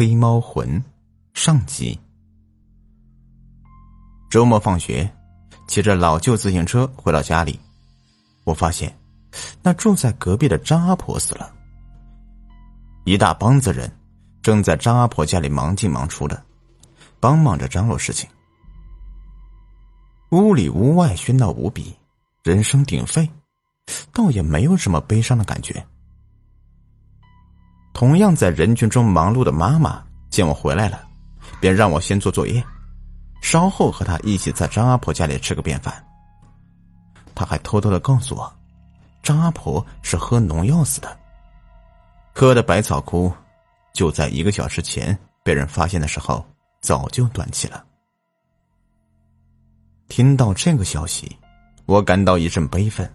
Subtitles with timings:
[0.00, 0.82] 黑猫魂
[1.34, 2.00] 上集。
[4.30, 5.06] 周末放学，
[5.68, 7.60] 骑着老旧自行车回到家里，
[8.44, 8.98] 我发现
[9.62, 11.54] 那住在隔壁的张阿婆死了。
[13.04, 13.94] 一大帮子人
[14.40, 16.42] 正在张阿婆家里忙进忙出的，
[17.20, 18.26] 帮忙着张罗事情。
[20.30, 21.94] 屋里屋外喧闹无比，
[22.42, 23.28] 人声鼎沸，
[24.14, 25.86] 倒也没有什么悲伤的感觉。
[28.00, 31.06] 同样在人群中忙碌的妈妈见我回来了，
[31.60, 32.64] 便让我先做作业，
[33.42, 36.02] 稍后和她一起在张阿婆家里吃个便饭。
[37.34, 38.50] 她还偷偷的告诉我，
[39.22, 41.14] 张阿婆是喝农药死的，
[42.34, 43.30] 喝的百草枯，
[43.92, 46.42] 就在一个小时前被人发现的时候
[46.80, 47.84] 早就断气了。
[50.08, 51.36] 听到这个消息，
[51.84, 53.06] 我感到一阵悲愤，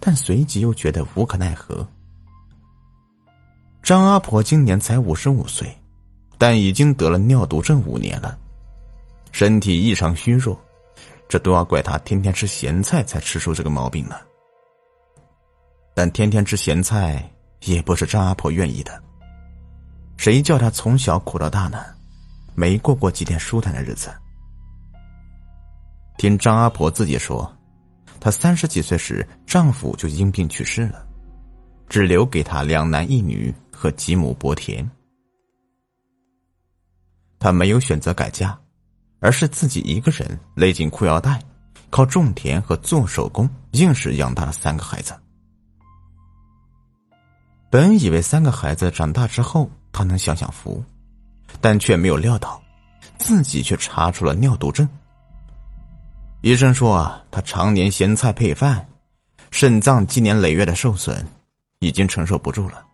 [0.00, 1.86] 但随即又觉得无可奈何。
[3.84, 5.68] 张阿婆今年才五十五岁，
[6.38, 8.38] 但已经得了尿毒症五年了，
[9.30, 10.58] 身体异常虚弱，
[11.28, 14.16] 这都要怪她天天吃咸菜才吃出这个毛病呢。
[15.92, 17.30] 但天天吃咸菜
[17.64, 19.02] 也不是张阿婆愿意的，
[20.16, 21.84] 谁叫她从小苦到大呢？
[22.54, 24.10] 没过过几天舒坦的日子。
[26.16, 27.54] 听张阿婆自己说，
[28.18, 31.06] 她三十几岁时丈夫就因病去世了，
[31.86, 33.54] 只留给她两男一女。
[33.74, 34.88] 和几亩薄田，
[37.38, 38.58] 他没有选择改嫁，
[39.20, 41.42] 而是自己一个人勒紧裤腰带，
[41.90, 45.14] 靠种田和做手工，硬是养大了三个孩子。
[47.70, 50.82] 本以为三个孩子长大之后，他能享享福，
[51.60, 52.62] 但却没有料到，
[53.18, 54.88] 自己却查出了尿毒症。
[56.40, 58.86] 医生说啊，他常年咸菜配饭，
[59.50, 61.26] 肾脏积年累月的受损，
[61.80, 62.84] 已经承受不住了。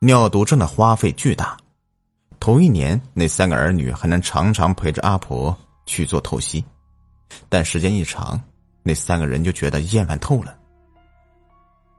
[0.00, 1.56] 尿毒症的花费巨大，
[2.38, 6.62] 头一年那三个儿女还能常常陪着阿婆去做透析，
[7.48, 8.38] 但时间一长，
[8.82, 10.54] 那三个人就觉得厌烦透了。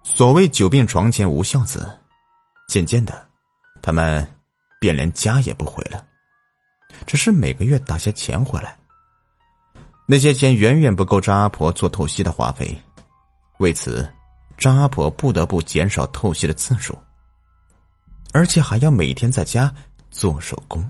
[0.04, 1.92] 所谓久病床前无孝子，
[2.68, 3.28] 渐渐的，
[3.82, 4.26] 他们
[4.80, 6.06] 便连家也不回了，
[7.08, 8.78] 只是每个月打些钱回来。
[10.06, 12.80] 那些钱远远不够张阿婆做透析的花费，
[13.58, 14.08] 为此，
[14.56, 16.96] 张阿婆不得不减少透析的次数。
[18.34, 19.74] 而且还要每天在家
[20.12, 20.88] 做手工。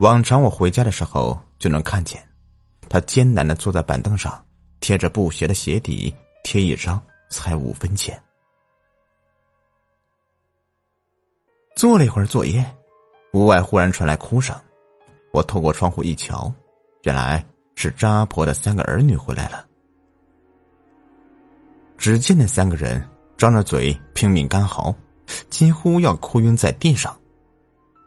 [0.00, 2.22] 往常我回家的时候就能看见，
[2.88, 4.44] 他艰难的坐在板凳上，
[4.80, 8.20] 贴着布鞋的鞋底贴一张，才五分钱。
[11.74, 12.64] 做了一会儿作业，
[13.32, 14.56] 屋外忽然传来哭声，
[15.32, 16.52] 我透过窗户一瞧，
[17.02, 19.66] 原来是张阿婆的三个儿女回来了。
[21.96, 23.04] 只见那三个人
[23.36, 24.94] 张着嘴拼命干嚎。
[25.50, 27.16] 几乎要哭晕在地上，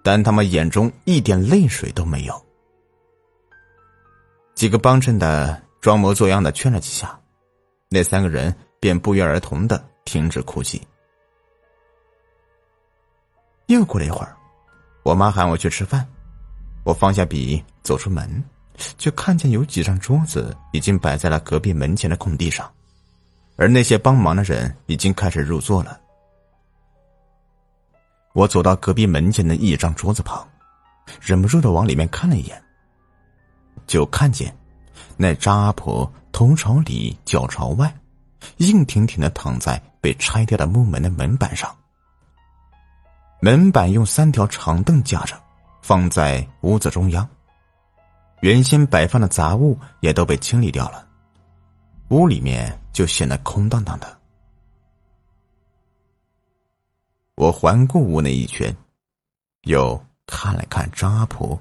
[0.03, 2.45] 但他们眼中一点泪水都没有。
[4.55, 7.19] 几个帮衬的装模作样的劝了几下，
[7.89, 10.81] 那三个人便不约而同的停止哭泣。
[13.67, 14.35] 又过了一会儿，
[15.03, 16.05] 我妈喊我去吃饭，
[16.83, 18.43] 我放下笔走出门，
[18.97, 22.71] 却看见有几张桌子已经摆在了隔壁门前的空地上，
[23.55, 25.99] 而那些帮忙的人已经开始入座了。
[28.34, 30.47] 我走到隔壁门前的一张桌子旁，
[31.19, 32.62] 忍不住的往里面看了一眼，
[33.88, 34.56] 就看见
[35.18, 37.94] 那张阿婆头朝里脚朝外，
[38.58, 41.69] 硬挺挺的躺在被拆掉的木门的门板上。
[43.42, 45.36] 门板用三条长凳架着，
[45.81, 47.28] 放在屋子中央。
[48.42, 51.06] 原先摆放的杂物也都被清理掉了，
[52.09, 54.20] 屋里面就显得空荡荡的。
[57.51, 58.75] 环顾屋内一圈，
[59.63, 61.59] 又看了看张阿婆，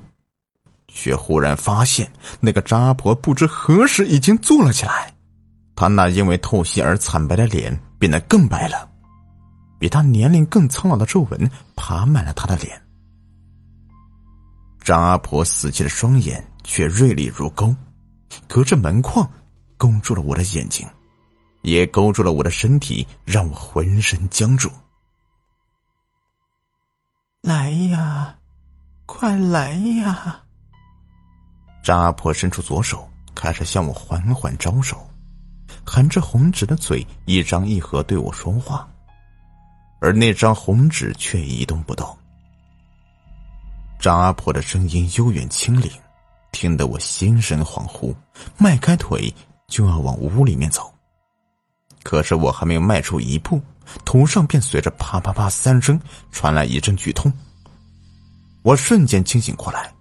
[0.89, 5.12] 却忽然发现那个张阿婆不知何时已经坐了起来，
[5.75, 8.89] 她那因为透析而惨白的脸变得更白了，
[9.78, 12.81] 比她年龄更苍老的皱纹爬满了她的脸。
[14.83, 17.75] 张阿婆死去的双眼却锐利如钩，
[18.48, 19.31] 隔着门框
[19.77, 20.89] 勾住了我的眼睛，
[21.63, 24.71] 也勾住了我的身体，让我浑身僵住。
[27.42, 28.37] 来呀，
[29.07, 30.42] 快来呀！
[31.83, 35.09] 张阿婆伸出左手，开始向我缓缓招手，
[35.87, 38.87] 含着红纸的嘴一张一合对我说话，
[40.01, 42.15] 而那张红纸却一动不动。
[43.98, 45.91] 张阿婆的声音悠远清灵，
[46.53, 48.15] 听得我心神恍惚，
[48.59, 49.34] 迈开腿
[49.66, 50.92] 就要往屋里面走。
[52.03, 53.60] 可是我还没有迈出一步，
[54.04, 56.01] 头上便随着啪啪啪三声
[56.31, 57.33] 传来一阵剧痛。
[58.63, 59.92] 我瞬间清醒过来，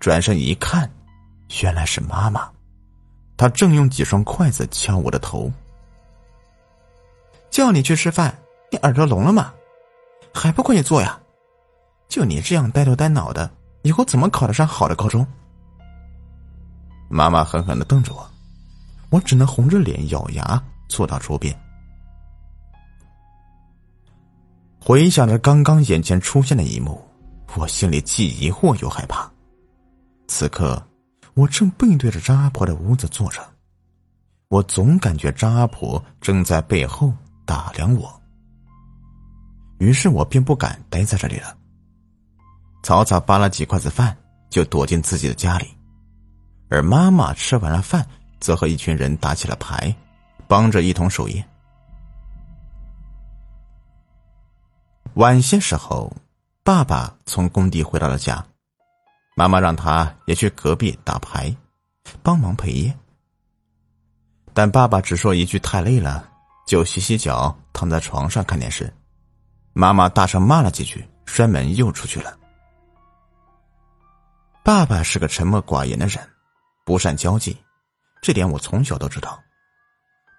[0.00, 0.90] 转身一看，
[1.62, 2.50] 原来是妈妈，
[3.36, 5.52] 她正用几双筷子敲我的头。
[7.50, 8.36] 叫你去吃饭，
[8.70, 9.52] 你耳朵聋了吗？
[10.32, 11.20] 还不快去做呀！
[12.08, 13.50] 就你这样呆头呆脑的，
[13.82, 15.26] 以后怎么考得上好的高中？
[17.10, 18.30] 妈妈狠狠的瞪着我，
[19.10, 21.54] 我只能红着脸咬牙坐到桌边。
[24.84, 27.00] 回想着刚刚眼前出现的一幕，
[27.54, 29.30] 我心里既疑惑又害怕。
[30.26, 30.84] 此刻，
[31.34, 33.40] 我正背对着张阿婆的屋子坐着，
[34.48, 37.12] 我总感觉张阿婆正在背后
[37.46, 38.12] 打量我。
[39.78, 41.56] 于是我便不敢待在这里了，
[42.82, 44.16] 草草扒了几筷子饭，
[44.50, 45.68] 就躲进自己的家里。
[46.68, 48.04] 而妈妈吃完了饭，
[48.40, 49.94] 则和一群人打起了牌，
[50.48, 51.44] 帮着一同守夜。
[55.14, 56.10] 晚些时候，
[56.64, 58.42] 爸爸从工地回到了家，
[59.36, 61.54] 妈妈让他也去隔壁打牌，
[62.22, 62.96] 帮忙陪夜。
[64.54, 66.30] 但爸爸只说一句“太累了”，
[66.66, 68.90] 就洗洗脚，躺在床上看电视。
[69.74, 72.34] 妈妈大声骂了几句，摔门又出去了。
[74.64, 76.26] 爸爸是个沉默寡言的人。
[76.84, 77.56] 不善交际，
[78.20, 79.38] 这点我从小都知道，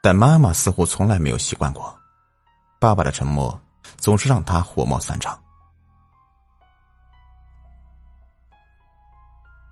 [0.01, 1.95] 但妈妈似乎从来没有习惯过。
[2.79, 3.57] 爸爸的沉默
[3.97, 5.37] 总是让他火冒三丈。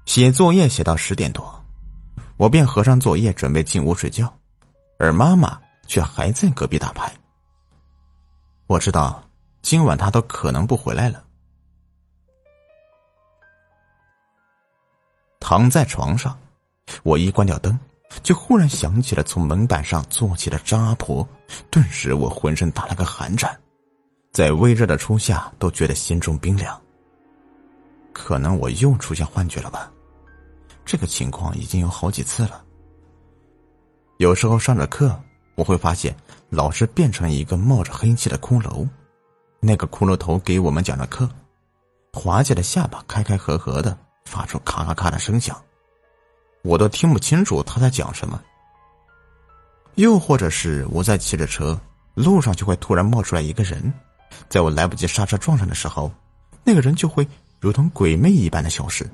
[0.05, 1.63] 写作业写到十点多，
[2.37, 4.33] 我便合上作业准备进屋睡觉，
[4.99, 7.13] 而妈妈却还在隔壁打牌。
[8.67, 9.23] 我知道
[9.61, 11.23] 今晚她都可能不回来了。
[15.39, 16.37] 躺在床上。
[17.03, 17.79] 我一关掉灯，
[18.21, 21.25] 就忽然想起了从门板上坐起的张阿婆，
[21.69, 23.57] 顿时我浑身打了个寒颤，
[24.31, 26.79] 在微热的初夏都觉得心中冰凉。
[28.13, 29.91] 可能我又出现幻觉了吧？
[30.85, 32.63] 这个情况已经有好几次了。
[34.17, 35.19] 有时候上着课，
[35.55, 36.15] 我会发现
[36.49, 38.87] 老师变成一个冒着黑气的骷髅，
[39.59, 41.29] 那个骷髅头给我们讲着课，
[42.13, 45.61] 滑稽的下巴开开合合的，发出咔咔咔的声响。
[46.63, 48.41] 我都听不清楚他在讲什么。
[49.95, 51.77] 又或者是我在骑着车，
[52.13, 53.91] 路上就会突然冒出来一个人，
[54.49, 56.11] 在我来不及刹车撞上的时候，
[56.63, 57.27] 那个人就会
[57.59, 59.09] 如同鬼魅一般的消失。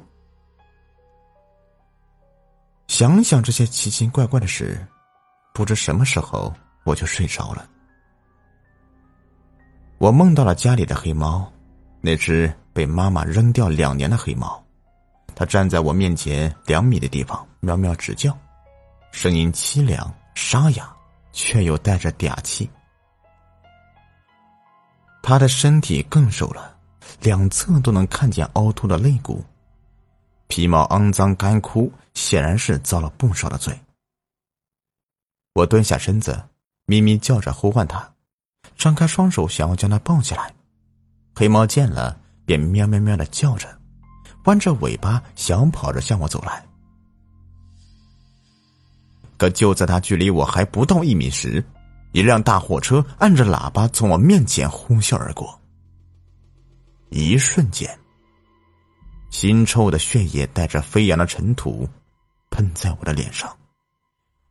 [2.87, 4.85] 想想这些奇奇怪怪的事，
[5.53, 6.53] 不知什么时候
[6.83, 7.67] 我就睡着了。
[9.97, 11.51] 我梦到了家里的黑猫，
[12.01, 14.63] 那只被妈妈扔掉两年的黑猫。
[15.35, 18.35] 它站在我面前两米的地方，喵喵直叫，
[19.11, 20.91] 声音凄凉沙哑，
[21.31, 22.69] 却又带着嗲气。
[25.27, 26.73] 他的身体更瘦了，
[27.19, 29.43] 两侧都能看见凹凸的肋骨，
[30.47, 33.77] 皮毛肮脏干枯，显然是遭了不少的罪。
[35.53, 36.41] 我蹲下身子，
[36.85, 38.09] 咪咪叫着呼唤他，
[38.77, 40.55] 张开双手想要将他抱起来，
[41.35, 43.67] 黑猫见了便喵喵喵的叫着。
[44.45, 46.65] 弯着尾巴，小跑着向我走来。
[49.35, 51.61] 可就在他距离我还不到一米时，
[52.11, 55.59] 一辆大货车按着喇叭从我面前呼啸而过。
[57.09, 57.97] 一瞬间，
[59.31, 61.87] 腥臭的血液带着飞扬的尘土，
[62.49, 63.55] 喷在我的脸上，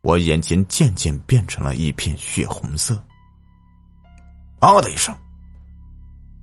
[0.02, 3.02] 我眼睛渐渐变成了一片血红色。
[4.60, 5.14] 嗷的一声，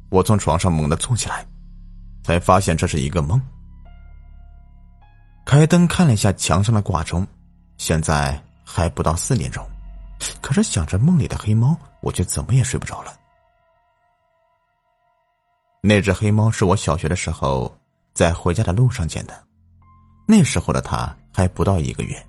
[0.10, 1.46] 我从床上猛地坐起来。
[2.24, 3.38] 才发现这是一个梦。
[5.46, 7.28] 开灯看了一下墙上的挂钟，
[7.78, 9.70] 现在还不到四点钟，
[10.42, 13.14] 可是想着梦里的黑猫，我却怎么也睡不着了。
[15.82, 17.76] 那只黑猫是我小学的时候
[18.14, 19.44] 在回家的路上捡的，
[20.26, 22.26] 那时候的它还不到一个月，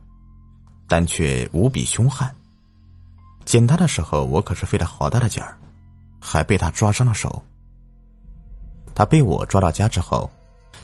[0.89, 2.35] 但却无比凶悍。
[3.45, 5.57] 捡它的时候，我可是费了好大的劲儿，
[6.21, 7.43] 还被它抓伤了手。
[8.95, 10.31] 他被我抓到家之后，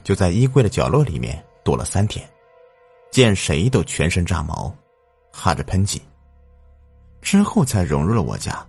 [0.03, 2.29] 就在衣柜的角落里面躲了三天，
[3.11, 4.75] 见谁都全身炸毛，
[5.33, 6.01] 哈着喷嚏。
[7.23, 8.67] 之后才融入了我家，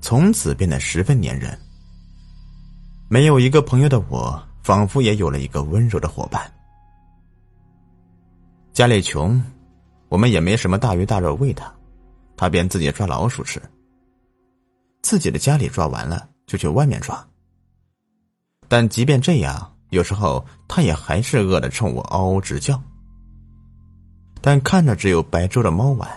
[0.00, 1.58] 从此变得十分粘人。
[3.08, 6.50] 没有一个朋友的我，仿佛也有了一个温柔的伙伴。
[8.72, 9.42] 家里穷，
[10.08, 11.72] 我们也没什么大鱼大肉喂他，
[12.36, 13.60] 他便自己抓老鼠吃。
[15.02, 17.26] 自己的家里抓完了，就去外面抓。
[18.68, 22.80] 但即便这样，有时候他也还是饿得冲我嗷嗷直叫。
[24.40, 26.08] 但看着只有白粥的猫碗，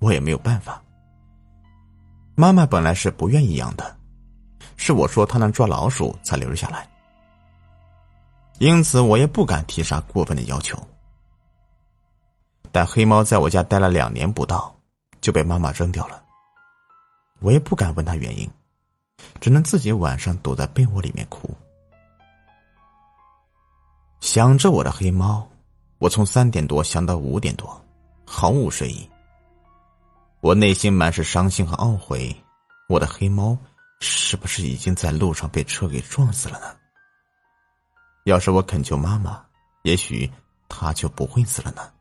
[0.00, 0.82] 我也没有办法。
[2.34, 3.96] 妈妈本来是不愿意养的，
[4.76, 6.88] 是我说她能抓老鼠才留下来。
[8.58, 10.76] 因此，我也不敢提啥过分的要求。
[12.72, 14.74] 但黑猫在我家待了两年不到，
[15.20, 16.22] 就被妈妈扔掉了。
[17.40, 18.48] 我也不敢问他原因，
[19.40, 21.50] 只能自己晚上躲在被窝里面哭。
[24.20, 25.48] 想着我的黑猫，
[25.98, 27.84] 我从三点多想到五点多，
[28.24, 29.09] 毫无睡意。
[30.40, 32.34] 我内心满是伤心和懊悔，
[32.88, 33.56] 我的黑猫
[34.00, 36.74] 是不是已经在路上被车给撞死了呢？
[38.24, 39.44] 要是我恳求妈妈，
[39.82, 40.30] 也许
[40.66, 41.92] 它就不会死了呢。